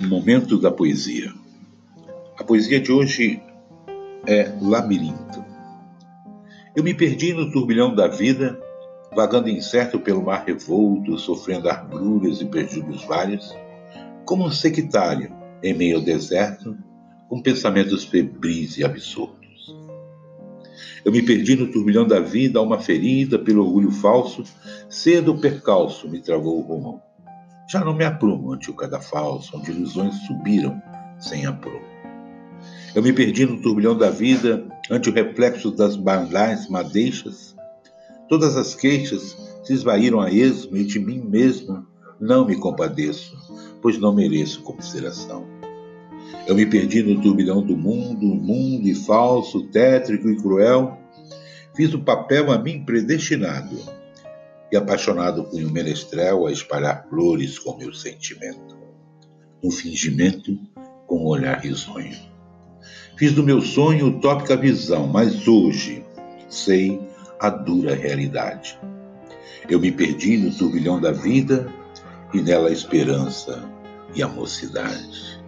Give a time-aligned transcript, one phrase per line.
[0.00, 1.32] Momento da poesia.
[2.38, 3.40] A poesia de hoje
[4.26, 5.44] é Labirinto.
[6.74, 8.60] Eu me perdi no turbilhão da vida,
[9.14, 13.56] vagando incerto pelo mar revolto, sofrendo agruras e perjuros vários,
[14.24, 16.76] como um sectário em meio ao deserto,
[17.28, 19.74] com pensamentos febris e absurdos.
[21.04, 24.44] Eu me perdi no turbilhão da vida, a uma ferida pelo orgulho falso,
[24.88, 27.02] cedo o percalço me travou o rumo
[27.68, 30.80] já não me aprumo ante o cadafalso, onde ilusões subiram
[31.18, 31.84] sem aprumo.
[32.94, 37.54] Eu me perdi no turbilhão da vida, ante o reflexo das banais madeixas.
[38.28, 41.86] Todas as queixas se esvaíram a esmo e de mim mesmo
[42.20, 43.36] não me compadeço,
[43.82, 45.44] pois não mereço consideração.
[46.46, 50.96] Eu me perdi no turbilhão do mundo, mundo e falso, tétrico e cruel.
[51.74, 53.76] Fiz o papel a mim predestinado
[54.70, 58.76] e apaixonado punha o menestrel a espalhar flores com meu sentimento.
[59.62, 60.58] Um fingimento
[61.06, 62.16] com um olhar risonho.
[63.16, 66.04] Fiz do meu sonho utópica visão, mas hoje
[66.48, 67.00] sei
[67.40, 68.78] a dura realidade.
[69.68, 71.72] Eu me perdi no turbilhão da vida
[72.32, 73.68] e nela a esperança
[74.14, 75.40] e a mocidade.